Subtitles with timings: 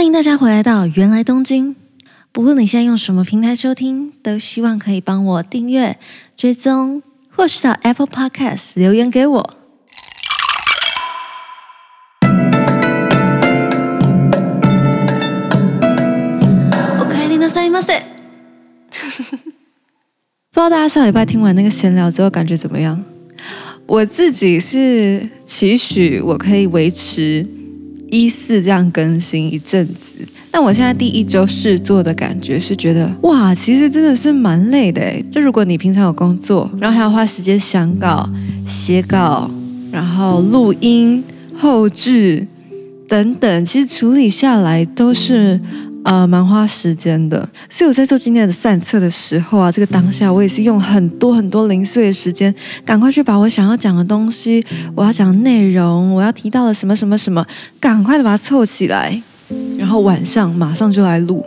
[0.00, 1.75] 欢迎大家回来到芫来东京。
[2.31, 5.99] 不论你现在用什么平台收听，都希望可以帮我订阅、
[6.33, 9.57] 追踪，或是到 Apple Podcast 留言给我。
[12.21, 12.25] お
[17.05, 18.01] かえりなさいませ。
[20.53, 23.03] 不知道大家上礼拜听完那个闲聊之后感觉怎么样？
[23.87, 27.45] 我自己是期许我可以维持。
[28.11, 30.19] 一四这样更新一阵子，
[30.51, 35.25] 那我现在第一周试做的感觉是觉得，哇，其实真的是蛮累的诶。
[35.31, 38.29] 就如果你平常有工作，然后还要花时间想稿、
[38.67, 39.49] 写稿，
[39.91, 41.23] 然后录音、
[41.57, 42.45] 后置
[43.07, 45.59] 等等，其实处理下来都是。
[46.03, 57.45] 呃，蛮花时间的，所以我在做今天的散策的时候啊，这个当下我也是用很多很多零碎的时间，赶快去把我想要讲的东西，我要讲的内容，我要提到的什么什么什么，
[57.79, 59.21] 赶快的把它凑起来，
[59.77, 61.45] 然后晚上马上就来录。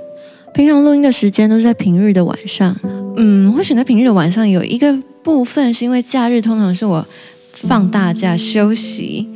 [0.55, 2.77] 平常录音的时间都是在平日的晚上，
[3.17, 7.05] 嗯，会选择平日的晚上有一个部分是因为假日通常是我
[7.55, 9.29] 放大假休息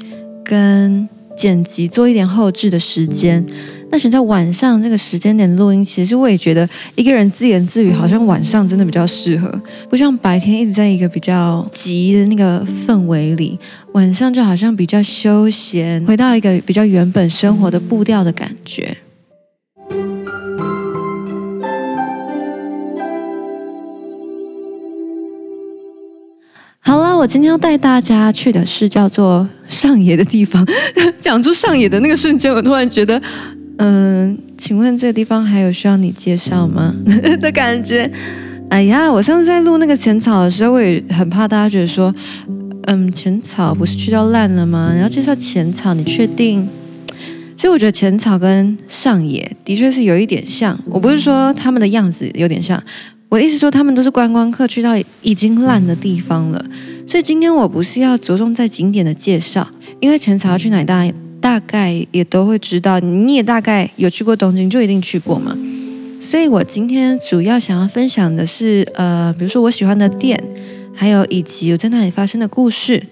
[0.44, 3.44] 跟剪辑做一点后置的时间。
[3.90, 9.50] 那选在晚上这个时间点录音，其实我也觉得一个人自言自语，好像晚上真的比较适合，
[9.88, 13.58] 不像白天一直在一个比较急的那个氛围里，
[13.94, 18.94] 晚上就好像比较休闲，回到一个比较原本生活的步调的感觉。
[26.80, 30.66] 好了，我今天要带大家去的是叫做上野的地方。
[31.18, 33.20] 讲出上野的那个瞬间，我突然觉得。
[33.78, 36.94] 嗯，请问这个地方还有需要你介绍吗？
[37.40, 38.10] 的感觉。
[38.70, 42.14] 哎呀，我上次在录那个浅草的时候，我也很怕大家觉得说，
[42.86, 44.92] 嗯，浅草不是去到烂了吗？
[44.92, 46.68] 然后介绍浅草，你确定？
[47.56, 50.78] 其实我觉得浅草跟上野的确是有一点像。
[50.86, 52.82] 我不是说他们的样子有点像，
[53.28, 56.64] 我意思说他们都是观光客去到已经烂的地方了。
[57.06, 59.66] 所以今天我不是要着重在景点的介绍，
[60.00, 61.10] 因为浅草要去哪里大？
[61.48, 65.56] 大概也都会知道，你也大概有去过东京，就一定去过嘛。
[66.20, 70.38] 所以我今天主要想要分享的是，呃，比如说我喜欢的店，
[70.94, 73.02] 还有以及我在那里发生的故事。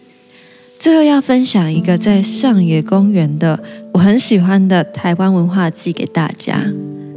[0.78, 3.58] 最后要分享一个在上野公园的
[3.94, 6.62] 我很喜欢的台湾文化祭给大家。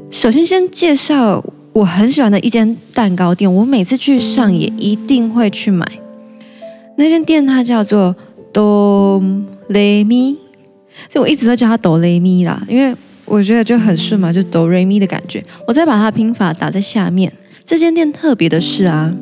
[0.09, 1.43] 首先先介绍
[1.73, 5.85] 我很喜欢的一间蛋糕店，我每次去上野一定会去买。
[6.97, 8.15] 那间店它叫做
[8.53, 9.21] 哆
[9.67, 10.37] 来咪。
[11.09, 12.95] 所以我一直都叫它哆来咪啦，因为
[13.25, 15.43] 我觉得就很顺嘛，就哆来咪的感觉。
[15.67, 17.31] 我再把它拼法打在下面。
[17.63, 19.13] 这间店特别的是啊，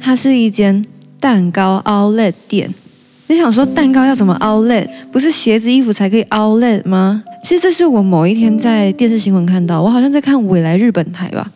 [0.00, 0.84] 它是一间
[1.20, 2.72] 蛋糕 outlet 店。
[3.26, 4.86] 你想说蛋糕要怎么 outlet？
[5.10, 7.22] 不是鞋子衣服才可以 outlet 吗？
[7.42, 11.50] 其实这是我某一天在电视新闻看到，我好像在看未来日本台吧，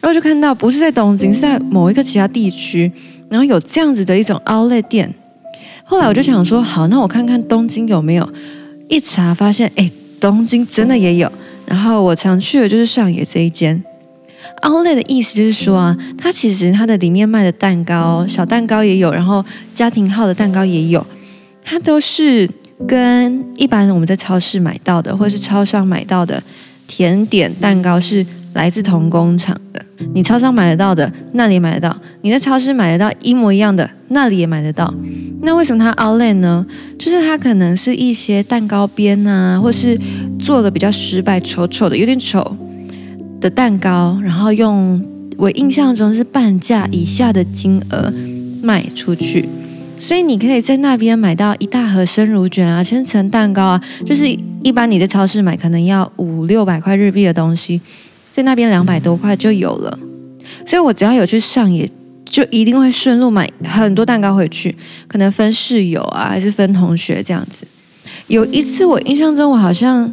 [0.00, 2.90] 然后就看到不是在东京，是在某一个其他地区，
[3.28, 5.14] 然后有这样子的一种 outlet 店。
[5.84, 8.28] 后来我就想说，好，那我看看东京有没有。
[8.92, 11.32] 一查发现，哎，东京真的也有。
[11.64, 13.82] 然后我常去的就是上野这一间。
[14.60, 19.42] only 的意思就是说啊，它其实它的里面卖的蛋糕，小蛋糕也有，然后
[19.74, 21.04] 家庭号的蛋糕也有，
[21.64, 22.46] 它都是
[22.86, 26.42] 跟一般我们在超市买到的，或是超商买到的
[26.86, 29.84] 甜点蛋糕是来自同工厂的。
[30.14, 34.92] 你超商买得到的，那里买得到；你在超市买得到一模一样的，那里也买得到。
[35.42, 36.66] 那为什么它 outlet 呢？
[36.98, 39.98] 就是它可能是一些蛋糕边啊，或是
[40.38, 42.56] 做的比较失败、丑丑的、有点丑
[43.40, 45.04] 的蛋糕，然后用
[45.36, 48.12] 我印象中是半价以下的金额
[48.62, 49.48] 卖出去，
[49.98, 54.28] 所以你可以在那边买到一大盒生乳卷啊、千层蛋糕啊，就是
[54.62, 57.80] 一般你在超市买可能要五六百块日币的东西，
[58.34, 59.98] 在那边两百多块就有了。
[60.66, 61.88] 所以我只要有去上野。
[62.24, 64.74] 就一定会顺路买很多蛋糕回去，
[65.06, 67.66] 可能分室友啊，还是分同学这样子。
[68.26, 70.10] 有一次我印象中，我好像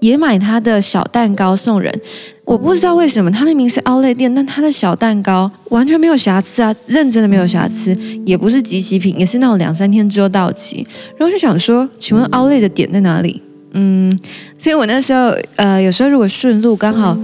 [0.00, 2.00] 也买他的小蛋糕送人。
[2.44, 10.84] 我不知道为什么，他明明是 Outlet 店，但他的小蛋糕完全没有瑕疵啊，认真的没有瑕疵，也不是集齐品，也是那种两三天之后到期。
[11.16, 13.40] 然后就想说，请问 Outlet 的点在哪里？
[13.74, 14.12] 嗯，
[14.58, 17.16] 所以我那时候呃，有时候如果顺路刚好。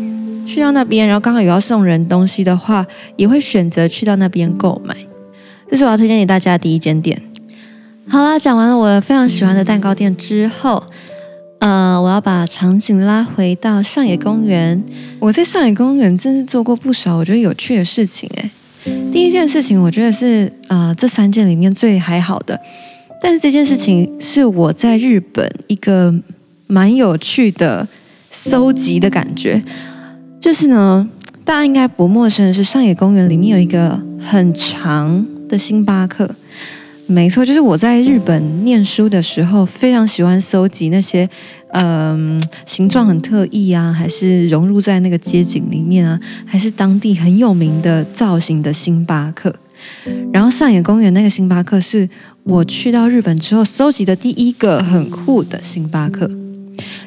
[0.48, 2.86] 去到那边，然后刚好有要送人东西的话，
[3.16, 4.96] 也会选择去到那边购买。
[5.70, 7.20] 这是我要推荐给大家的第一间店。
[8.08, 10.82] 好啦，讲完了我非常喜欢的蛋糕店之后，
[11.58, 14.82] 呃，我要把场景拉回到上野公园。
[15.20, 18.50] 我在上野公园真是做过不少我觉得有趣的事情诶。
[19.12, 22.58] 第一件事情，我觉得是呃这三件里面最还好的，
[23.20, 26.14] 但是这件事情是我在日本一个
[26.66, 27.86] 蛮有趣的。
[28.30, 29.60] 搜集的感觉。
[30.40, 31.08] 就是呢，
[31.44, 36.28] 大家应该不陌生的是，上野公园里面有一个很长的星巴克。
[37.06, 41.28] 没错，就是我在日本念书的时候，非常喜欢搜集那些，
[41.72, 49.54] 嗯、形状很特异啊，还是融入在那个街景里面啊，还是当地很有名的造型的星巴克。
[50.32, 52.08] 然后上野公园那个星巴克是
[52.42, 56.30] 我去到日本之后搜集的第一个很酷的星巴克。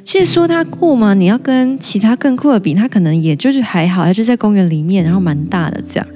[0.04, 1.14] 其实说它酷吗？
[1.14, 6.08] 你要跟其他更酷的比，它可能也就是还好，它就在公园里面，然后蛮大的这样。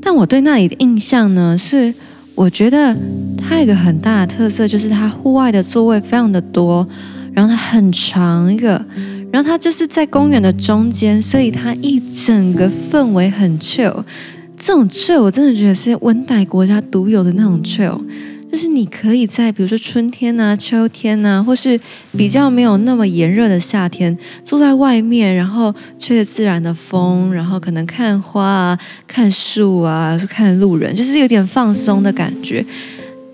[0.00, 1.92] 但我对那里的印象呢，是
[2.34, 2.96] 我觉得
[3.36, 6.86] 它有一个很大的特色，就是它户外的座位非常的多，
[7.32, 8.84] 然后它很长一个，
[9.32, 14.04] 然后它就是在公园的中间，所以它一整个氛围很 chill。
[14.56, 18.00] 这种 chill 我真的觉得是温带国家独有的那种 chill。
[18.50, 21.78] 就是你可以在比如说春天啊、秋天啊，或是
[22.16, 32.64] 比较没有那么炎热的夏天，坐在外面，然后吹着自然的风，然后可能看花啊、看树啊、看路人，就是有点放松的感觉。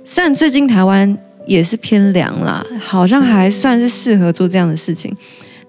[0.04, 1.16] 虽然最近台湾
[1.46, 5.14] 也是偏凉啦，好像还算是适合做这样的事情，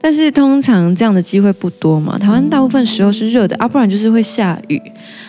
[0.02, 2.18] 但是通常这样的机会不多嘛。
[2.18, 4.82] 台湾大部分时候是热的，啊，不然就是会下雨，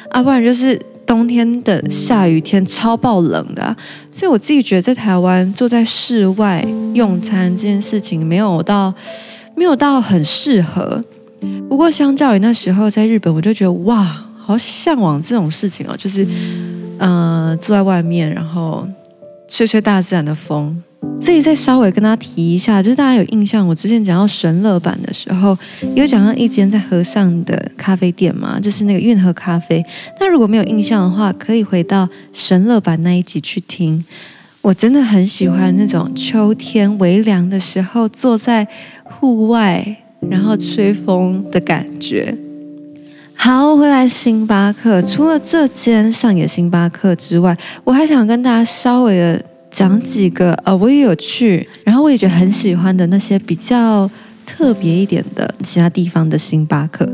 [0.08, 0.80] 啊，不然就是。
[1.06, 3.76] 冬天的下雨天超爆冷的，
[4.10, 6.64] 所以我自己觉得在台湾坐在室外
[6.94, 8.92] 用餐这件事情没有到
[9.54, 11.02] 没有到很适合。
[11.68, 16.26] 不过相较于那时候在日本，我就觉得哇，好向往这种事情哦，就是
[16.98, 18.86] 呃坐在外面，然后
[19.46, 20.82] 吹吹大自然的风。
[21.20, 25.56] 这里再稍微跟大家提一下，就是大家有印象，我之前讲到神乐版的时候，
[25.94, 29.82] 有讲到一间在河上的咖啡店嘛，就是那个运河咖啡。
[30.20, 34.04] 那如果没有印象的话，可以回到神乐版那一集去听。
[34.60, 38.68] 我真的很喜欢那种秋天微凉的时候，坐在
[39.02, 39.96] 户外
[40.28, 42.36] 然后吹风的感觉。
[43.34, 49.42] 好，回来星巴克，除了这间上野星巴克之外，我还想跟大家稍微的。
[49.74, 54.08] 讲几个呃，我也有去，然后我也觉得很喜欢的那些比较
[54.46, 57.04] 特别一点的其他地方的星巴克。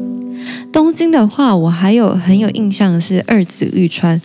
[0.71, 4.21] 东京的话，我还有很有印象的是二子玉川，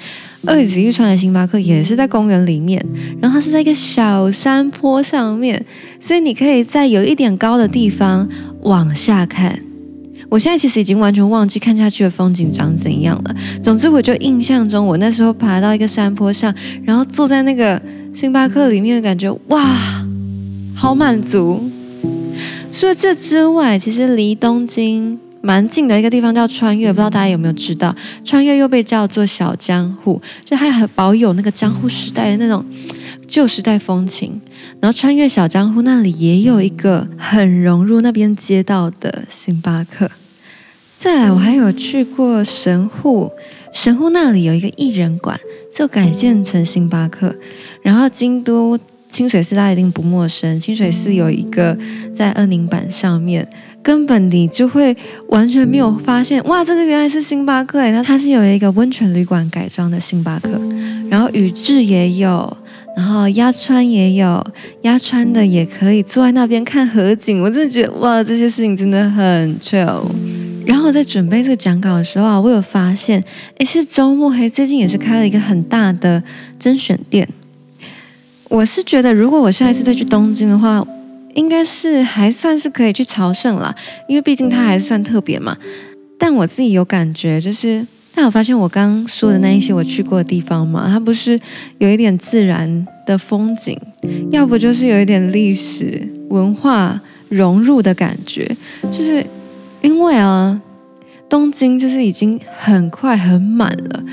[0.45, 2.85] 二子玉川的星巴克也是在公园里面，
[3.21, 5.65] 然后它是在一个小山坡上面，
[6.01, 8.27] 所以你可以在有一点高的地方
[8.63, 9.57] 往下看。
[10.27, 13.33] 我现在其实已经完全忘记看下去的风景长怎样了。
[13.63, 16.53] 总之，我就印象中我那时候爬到一个山坡上，
[16.83, 17.81] 然后坐在那个。
[18.15, 19.61] 星巴克里面的感觉，哇，
[20.73, 21.69] 好满足。
[22.71, 27.93] 除了这之外，其实离东京蛮近的一个地方叫川越，不知道大家有没有知道？
[28.23, 32.65] 川越又被叫做小江户，就还很保有那个江户时代的那种
[33.27, 34.39] 旧时代风情。
[34.79, 40.09] 然后穿越小江户那里也有一个很融入那边街道的星巴克。
[40.97, 43.29] 再来，我还有去过神户，
[43.75, 45.37] 神户那里有一个艺人馆，
[45.69, 47.35] 就改建成星巴克。
[47.81, 48.79] 然后京都
[49.09, 51.77] 清水寺大家一定不陌生，清水寺有一个
[52.15, 53.45] 在二宁坂上面，
[53.83, 54.95] 根本你就会
[55.27, 60.49] 完全没有发现，哇，这个原来是星巴克诶，它它是有一个温泉旅馆改装的星巴克，
[61.09, 62.57] 然后宇治也有，
[62.95, 64.41] 然后鸭川也有，
[64.83, 70.05] 鸭川的也可以坐在那边看河景，我真的觉得哇，这些事情真的很 chill。
[70.65, 73.23] 然后我在准备这个讲稿的时候啊，我有发现，
[73.57, 76.21] 诶，是周末黑最近也是开了一个很大的
[76.57, 77.27] 甄选店。
[78.49, 80.85] 我是觉得，如果我下一次再去东京的话，
[81.33, 83.73] 应该是还算是可以去朝圣啦，
[84.07, 85.57] 因为毕竟它还是算特别嘛。
[86.17, 91.37] 但我自己有感觉，就是，但我发现我刚刚说的那一些我去过的地方嘛，它不是
[91.79, 93.77] 有一点自然的风景，
[94.31, 98.49] 要不就是有一点历史文化融入的感觉，
[98.83, 99.25] 就是
[99.85, 100.59] 因为啊，
[101.29, 104.03] 东京就是已经很快很满了。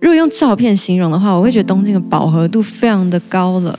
[0.00, 3.78] 如果用照片形容的话，我会觉得东京的饱和度非常的高了。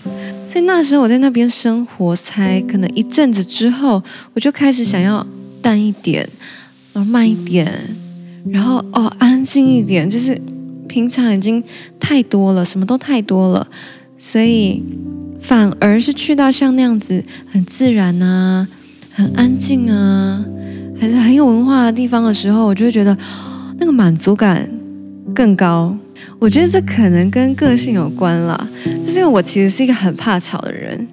[0.50, 5.25] 所以那时候我在那边生活，才可能一阵子之后，我就开始想要
[5.62, 6.27] 淡一点，
[6.94, 7.72] 然后慢一点，
[8.50, 10.10] 然后哦安静一点。
[10.10, 10.39] 就是
[10.88, 11.63] 平常已经
[12.00, 13.66] 太多了，什么都太多了，
[14.18, 14.84] 所以
[15.39, 18.68] 反而是去到像那样子很自然啊、
[19.13, 20.44] 很安静啊，
[21.00, 23.16] 还是很有文化的地方的时候，我就会觉得
[23.77, 24.70] 那个满足感
[25.34, 25.96] 更高。
[26.39, 28.68] 我觉得这可能跟个性有关啦，
[29.06, 31.08] 就是因为我其实是一个很怕吵的人，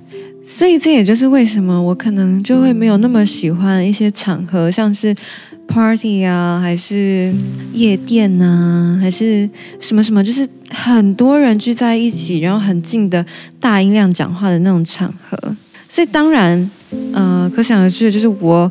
[0.45, 5.15] 所以这也就是为什么我可能就会没有那么喜欢一些场合，像是
[5.69, 7.35] party 啊，还是
[7.73, 9.49] 夜店呐，还是
[9.79, 13.25] 什么什么，就是很多人聚在一起，然后很近的
[13.61, 15.39] 大音量讲话的那种场合。
[15.89, 16.71] 所以当然，
[17.13, 18.71] 呃，可想而知就是我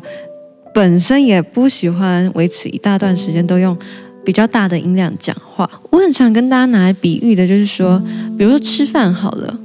[0.74, 3.78] 本身也不喜欢维持一大段时间都用
[4.24, 5.70] 比较大的音量讲话。
[5.90, 8.02] 我很常跟大家拿来比喻的，就是说，
[8.36, 9.56] 比如说吃饭好了，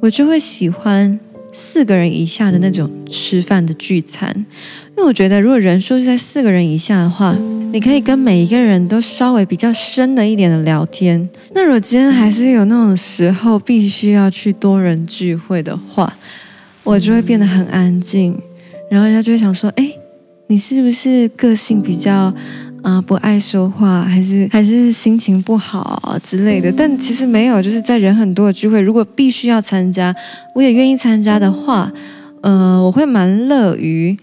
[0.00, 1.18] 我就会喜欢
[1.52, 4.32] 四个人以下的那种吃饭的聚餐，
[4.96, 7.36] 因为我觉得如果人数是在四个人以下的话，
[7.72, 11.28] 你可以跟每一个人都稍微比较深的一点的聊天。
[11.54, 16.16] 那如果今天还是有那种时候必须要去多人聚会的话，
[16.84, 18.38] 我就会变得很安静，
[18.90, 19.90] 然后人家就会想说：“哎，
[20.48, 22.12] 你是不是个性比较
[22.82, 30.14] 啊、呃、不爱说话，还是还是心情不好啊之类的？”但其实没有，就是在人很多的聚会，如果必须要参加，
[30.54, 31.90] 我也愿意参加的话，
[32.42, 34.16] 呃，我会蛮乐于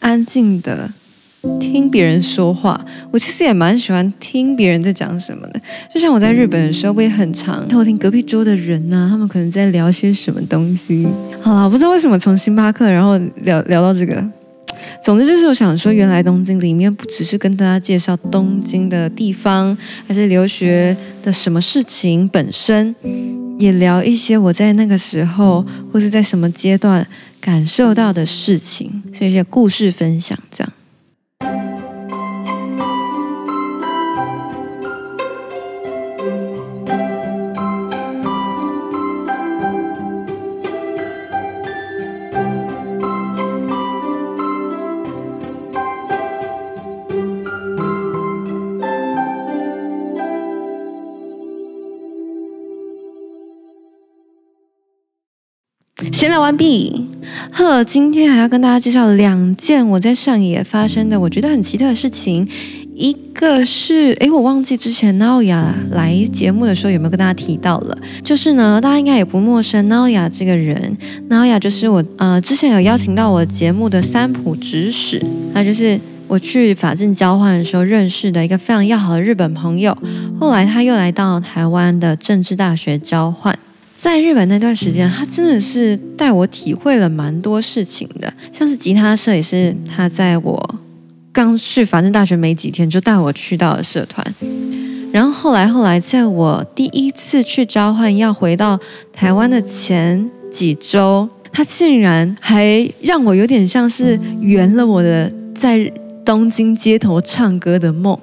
[0.00, 0.90] 安静的。
[1.60, 5.60] 听别人说话，我其实也蛮喜欢听别人在讲什么的。
[5.94, 11.06] 就像我在日本的时候，我也很常偷听隔壁桌的人呐、啊，他们可能在聊些什么东西。
[11.40, 14.28] 好了，我不知道为什么从星巴克然后聊聊到这个。
[15.06, 22.92] 总之就是我想说，原来东京里面不只是跟大家介绍东京的地方，还是留学的什么事情本身，
[23.56, 27.06] 也聊一些我在那个时候或是在什么阶段
[27.40, 30.72] 感受到的事情，是一些故事分享这样。
[56.16, 57.10] 闲聊完毕，
[57.52, 62.48] 呵，今天还要跟大家介绍两件我在上野发生的我觉得很奇特的事情。
[62.94, 70.96] 一个是，诶，我忘记之前 Naoya 来节目的时候有没有跟大家提到了，就是呢，大家应该也不陌生 Naoya 这个人
[71.28, 79.94] ，Naoya 就是我呃之前有邀请到我节目的三浦直史，那就是我去法政交换的时候认识的一个非常要好的日本朋友，
[80.40, 83.58] 后来他又来到台湾的政治大学交换。
[83.96, 90.78] 在日本那段时间，他真的是带我体会了蛮多事情的，像是吉他社也是他在我
[91.32, 94.34] 刚去法政大学没几天就带我去到了社团，
[95.10, 98.78] 然后后来后来在我第一次去交换要回到
[99.12, 105.90] 台湾的前几周，他竟然还让我有点像是圆了我的在
[106.24, 108.16] 东京街头唱歌的梦。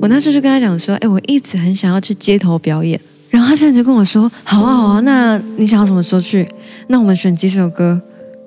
[0.00, 2.98] 我那时候就跟他讲说，哎，我一直很想要去街头表演。
[3.34, 6.48] 然后他现在就跟我说：“好啊，好啊，那你想要什么时候去？
[6.86, 8.00] 那我们选几首歌，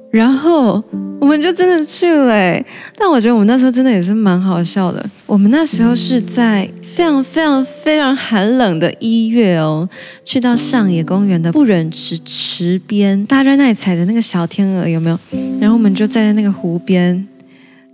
[0.10, 0.82] 然后
[1.20, 2.64] 我们就真的去了。
[2.98, 5.06] 但我觉得我们那时候真的也是蛮好笑的。
[5.26, 9.90] 我们那时候是在非常非常非常寒冷的一月哦，
[10.24, 15.20] 去到上野公园的不忍池池边，大家在那里踩的那个小天鹅有没有？
[15.60, 17.28] 然后我们就站在那个湖边。”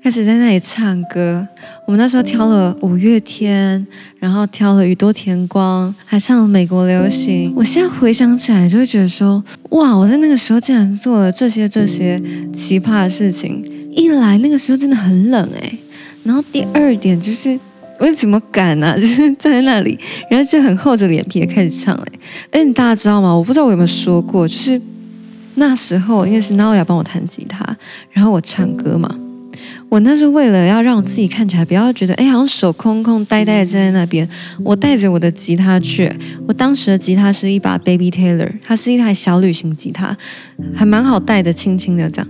[0.03, 1.47] 开始在那里唱歌，
[1.85, 3.87] 我们那时候挑了五月天，
[4.19, 7.53] 然后挑了宇多田光，还唱了美国流行。
[7.55, 12.21] 我现在回想起来，就会觉得说，哇，我在那个时候竟然做了这些这些
[12.53, 13.63] 奇葩的事情。
[13.95, 15.77] 一来那个时候真的很冷哎，
[16.25, 17.57] 然后第二点就是
[17.97, 18.95] 我怎么敢呢、啊？
[18.99, 19.97] 就是站在那里，
[20.29, 22.19] 然后就很厚着脸皮的开始唱哎。
[22.51, 23.33] 哎，你大家知道吗？
[23.33, 24.81] 我不知道我有没有说过，就是
[25.55, 27.65] 那时候应该是 Naoya 帮我弹吉他，
[28.11, 29.09] 然后我唱歌嘛。
[29.93, 34.27] 我那是为了要让我自己看起来不要觉得哎，好像手空空呆呆的站在那边，
[34.63, 36.11] 我带着我的吉他去。
[36.47, 40.17] 我当时的吉他是一把 Baby Taylor，它是一台小旅行吉他，
[40.73, 42.27] 还蛮好带的，轻轻的这样。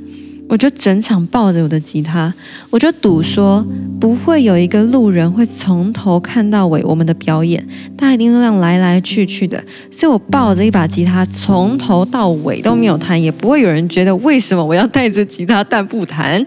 [0.49, 2.33] 我就整场抱着我的吉他，
[2.69, 3.65] 我就赌说
[3.97, 7.65] 不会有一个路人会从头看到尾我们的表演，
[7.97, 9.63] 他一定会让来来去去的。
[9.89, 16.43] 所以我抱着一把吉他，从头到尾都没有弹，也不会有人觉得为什么我要带着吉他但不弹。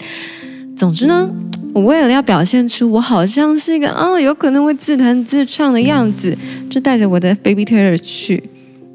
[0.76, 1.28] 总之呢，
[1.72, 6.36] 我为了要表现出我好像是一个啊、有可能会自弹自唱的样子，
[6.68, 8.42] 就带着我的 Baby Taylor 去。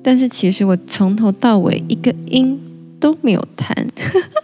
[0.03, 2.59] 但是其实我从头到尾一个音
[2.99, 3.75] 都没有弹。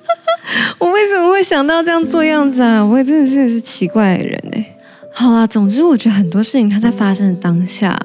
[0.79, 2.83] 我为什么会想到这样做样子啊？
[2.83, 4.65] 我也真的是是奇怪的人哎。
[5.13, 7.99] 好啦，总之我觉得很多事情它在发生的当下，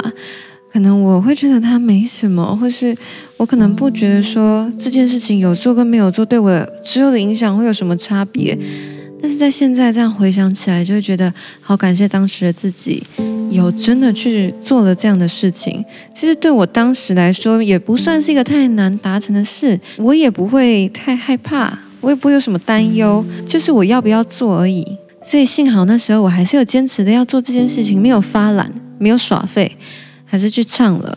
[0.72, 2.96] 可能我会觉得它没什么，或是
[3.36, 8.58] 我可能不觉得说这件事情有做跟没有做对我之后的影响会有什么差别。
[9.22, 13.02] 但是在现在这样回想起来，就会觉得好感谢当时的自己，
[13.50, 15.84] 有真的去做了这样的事情。
[16.12, 24.84] 其实对我当时来说，也不算是一个太难达成的事，我也不会太害怕，我也不会有什么担忧，就是我要不要做而已。
[25.24, 29.76] 所以幸好那时候我还是有坚持的要做这件事情，没有发懒，没有耍废，
[30.24, 31.16] 还是去唱了。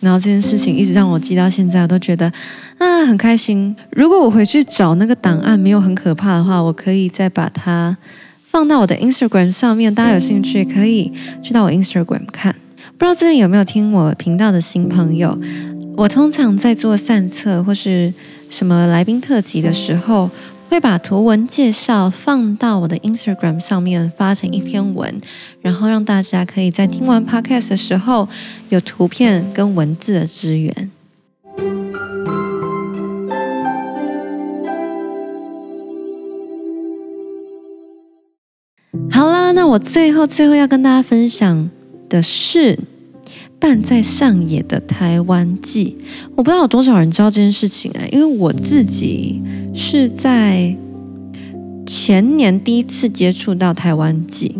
[0.00, 2.32] 然后这件事情一直让我记到现在，我都觉得
[2.78, 3.74] 啊很开心。
[3.90, 7.96] 如果我回去找那个档案没有很可怕的话，我可以再把它
[8.44, 11.12] 放到我的 Instagram 上面，大家有兴趣可以
[11.42, 12.54] 去到我 Instagram 看。
[12.96, 15.38] 不知道这边有没有听我频道的新朋友？
[15.96, 18.12] 我通常在做散策或是
[18.48, 20.30] 什么来宾特辑的时候，
[20.68, 25.20] 会把图文介绍放到我的 Instagram 上面，发成一篇文，
[25.62, 28.28] 然后让大家可以在听完 Podcast 的时候
[28.68, 30.90] 有图片跟文字的支援。
[39.10, 41.70] 好啦，那我最后最后要跟大家分享
[42.08, 42.78] 的是
[43.58, 45.96] 办在上野的台湾祭。
[46.36, 49.42] 我不知道有多少人知道这件事情哎，因为我自己
[49.74, 50.76] 是在
[51.86, 54.54] 前年第一次接触到台湾祭。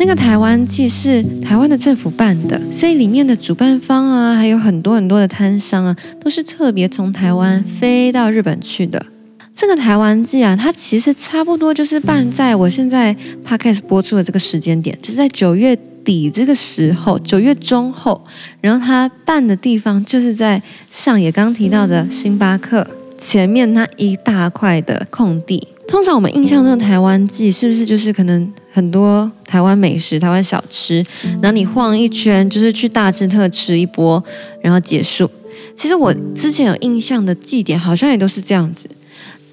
[0.00, 9.04] 那个台湾祭是台湾的政府办的，所以里面的主办方啊，还有很多很多的摊商啊，都是特别从台湾飞到日本去的。
[9.52, 15.76] 这个台湾祭啊，它其实差不多就是办在我现在 podcast 播出的这个时间点，就是在九月
[16.08, 18.24] 底这个时候，九月中后，
[18.62, 22.86] 然后他办的地方就是在上野刚提到的星巴克
[23.18, 25.68] 前面那一大块的空地。
[25.86, 31.04] 通常我们印象中的台湾季是不是就是可能很多台湾美食、台湾小吃，
[31.42, 34.24] 然后你晃一圈就是去大吃特吃一波，
[34.62, 35.30] 然后结束？
[35.76, 38.88] 其实我之前有印象的祭典好像也都是这样子。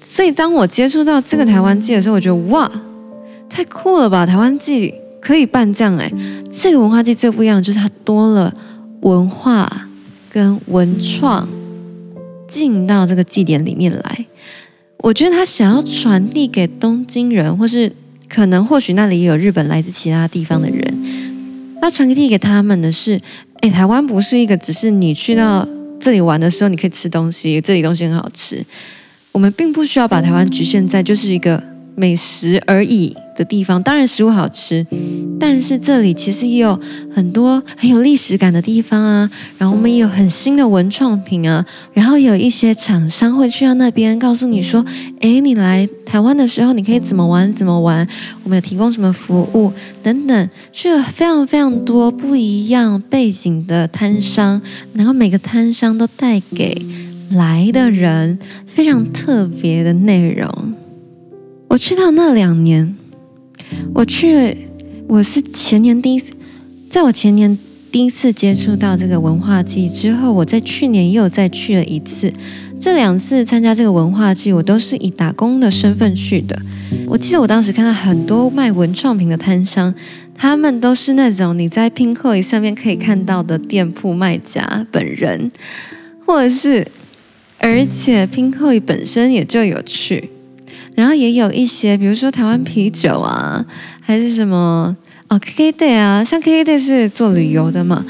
[0.02, 2.70] 所以当我接触到这个台湾祭的时候，我觉得哇，
[3.50, 4.24] 太酷了吧！
[4.24, 4.94] 台湾祭
[5.26, 6.08] 可以办这样哎，
[6.48, 8.54] 这个文化祭最不一样就是它多了
[9.00, 9.88] 文化
[10.30, 11.48] 跟文创
[12.46, 14.26] 进到这个祭典里面来。
[14.98, 17.90] 我觉得他想要传递给东京人，或是
[18.28, 21.04] 可能或许那里也有日本来自其他地方的人，
[21.82, 23.18] 要传递给他们的是，
[23.62, 25.66] 哎，台湾不是一个只是你去到
[25.98, 28.64] 这里玩的时候你可以吃东西，这里东西很好吃。
[29.32, 31.60] 我们并不需要把台湾局限在就是一个
[31.96, 34.86] 美食而已的地方，当然食物好吃，
[35.40, 36.78] 但是这里其实也有
[37.12, 44.84] 很多很有历史感的地方啊，然后我们也有很新的文创品啊，然后有一些厂商会去到那边告诉你说，
[45.20, 48.06] 诶，你来台湾的时候你可以怎么玩怎么玩，
[48.44, 54.60] 我们有提供什么服务等等，是有非常非常多不一样背景的摊商，
[54.92, 56.76] 然后每个摊商都带给
[57.30, 60.74] 来的人非常特别的内容。
[61.68, 62.96] 我去到那两年，
[63.94, 64.56] 我去，
[65.08, 66.32] 我是前年第一次，
[66.88, 67.58] 在我前年
[67.90, 72.32] 第一次接触到这个文化祭之后，我在去年又再去了一次。
[72.78, 76.56] 这两次参加这个文化祭，我都是以打工的身份去的。
[77.06, 79.94] 我记得我当时看到很多卖文创品的摊商，
[80.34, 85.50] 他们都是那种你在 p i n k o 上面可以看到的店铺卖家本人，
[86.24, 86.86] 或者是。
[87.58, 90.28] 而且 p i n k o 本身也就有趣，
[90.96, 93.64] 然后也有一些，比如说台湾啤酒啊，
[94.00, 94.96] 还是什么
[95.28, 98.04] 哦 KKday 啊，像 KKday 是做旅游的嘛，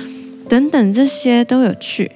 [0.48, 2.10] 等等这些都有去。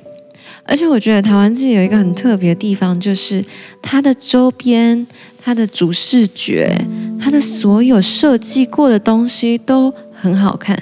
[0.65, 3.45] 而且我觉得台湾自己有一个很特别的地方，就是
[3.83, 5.05] 它的周边、
[5.43, 6.73] 它的主视觉、
[7.21, 10.81] 它的所有设计过的东西都很好看。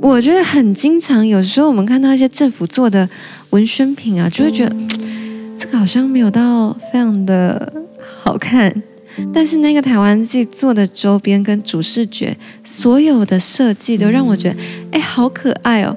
[0.00, 3.08] 我觉得很经常，有时候我们看到一些政府做的
[3.50, 4.74] 文宣品啊，就会觉得。
[5.54, 7.72] 这个好像没有到非常的
[8.24, 8.72] 好看，
[9.34, 14.56] 但是那个台湾记做的周边跟主视觉，所有的设计都让我觉得，
[14.92, 15.96] 哎，好可爱哦！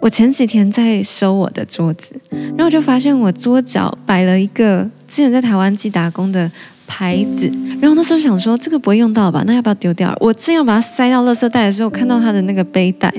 [0.00, 6.50] 我前几天在收我的桌子，然后我就发现我桌角摆了一个之前在台湾记打工的
[6.86, 10.16] 牌子，然后那时候想说这个不会用到吧，那要不要丢掉？
[10.20, 13.12] 我正要把它塞到垃圾袋的时候，看到它的那个背带，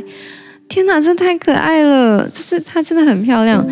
[0.68, 2.28] 天哪，这太可爱了！
[2.30, 3.64] 就是它真的很漂亮。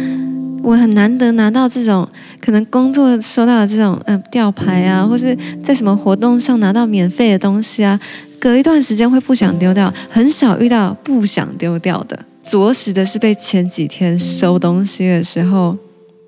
[0.66, 2.08] 我很难得拿到这种
[2.42, 8.00] 可能工作收到的这种嗯吊牌啊，或是在什么活动上拿到免费的东西啊，
[8.40, 12.18] 隔一段时间会不想丢掉，很少遇到不想丢掉的。
[12.42, 15.78] 着实的是被前几天收东西的时候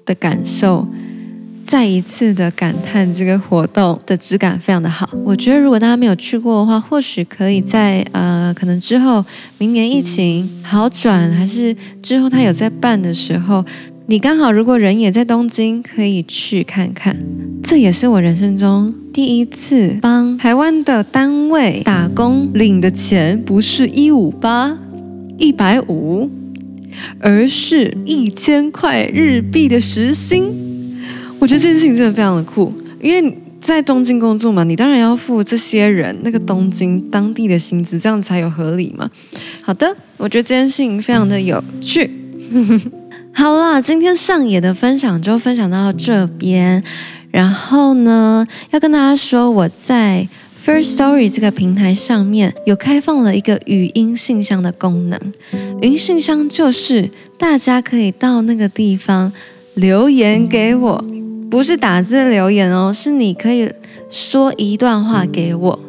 [0.06, 0.88] 的感受，
[1.64, 5.10] 再一次的感叹这个活动的质感非常的好。
[5.26, 9.26] 我觉得如果大家没有去过的话，或许可以在呃可能之后
[9.58, 13.66] 明年疫情好转，还是之后他有在办的时候。
[14.10, 17.20] 你刚好如果人也在东京，可以去看看。
[17.62, 24.80] 这也是我人生中第一次帮台湾的单位打工，领的钱不是一五八、
[25.38, 26.30] 一百五，
[27.20, 30.46] 而是一千块日币的时薪。
[31.38, 39.12] 我觉得这件事情真的非常的酷，因为在东京工作嘛，你当然要付这些人那个东京当地的薪资，这样才有合理嘛。
[39.62, 42.10] 好的，我觉得这件事情非常的有趣。
[43.38, 46.84] 好啦，今天上野的分享就分享到这边。
[47.30, 50.28] 然后呢，要跟大家说，我在
[50.66, 55.20] First Story 这个平台上面有开放了一个语音信箱的功能。
[55.84, 59.32] 语音信箱就是大家可以到那个地方
[59.76, 61.06] 留言给我，
[61.52, 63.72] 不是打字留言哦，是你可以
[64.10, 65.80] 说一段话给我。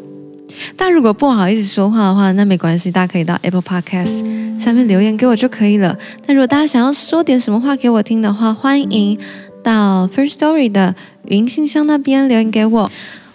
[0.77, 4.23] 但如果不好意思说话的话，那没关系，大家可以到 Apple Podcast
[4.59, 5.97] 下面留言给我就可以了。
[6.27, 9.19] 但如果大家想要说点什么话给我听的话，欢迎
[9.63, 10.95] 到 First Story 的
[11.27, 12.91] 语音信箱那边留言给我。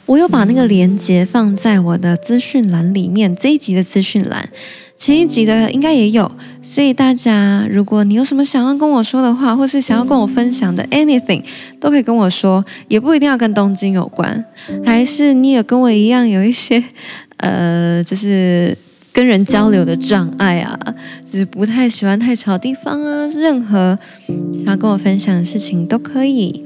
[0.06, 4.50] 我有把那个连接放在我的资讯栏里面，这一集的资讯栏，
[4.98, 6.30] 前一集的应该也有。
[6.62, 11.42] 所以大家，如果你有什么想要跟我说的话，或是想要跟我分享的 anything，
[11.80, 14.44] 都可以跟我说，也不一定要跟东京有关，
[14.84, 16.84] 还是你也跟我一样有一些，
[17.38, 18.78] 呃，就是
[19.14, 20.78] 跟人交流的障碍啊，
[21.26, 23.98] 就是不太喜欢太吵的地方啊，任何
[24.56, 26.66] 想要跟我分享的事情都可以。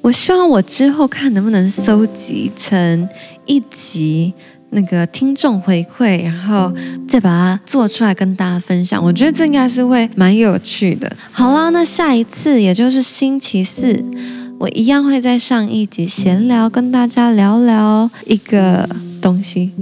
[0.00, 3.08] 我希望我之后看能不能搜集成
[3.44, 4.32] 一集。
[4.74, 6.72] 那个听众回馈，然后
[7.06, 11.14] 再把它做出来跟大家分享，我觉得这应该是会蛮有趣的。
[11.30, 14.02] 好啦，那下一次也就是星期四，
[14.58, 18.88] 我一样会在上一集闲聊，跟大家聊聊一个
[19.22, 19.72] 东西。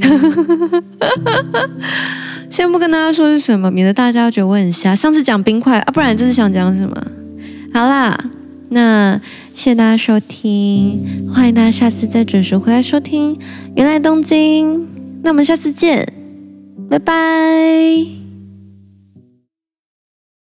[2.49, 4.95] 先不跟大家说是什么，免得大家觉得我很瞎。
[4.95, 6.95] 上次讲冰块啊，不然这次想讲什么？
[7.73, 8.17] 好啦，
[8.69, 9.21] 那
[9.55, 13.39] 谢谢大家收听，欢迎大家下次再准时回来收听。
[13.75, 14.87] 原来东京，
[15.23, 16.07] 那我们下次见，
[16.89, 18.20] 拜拜。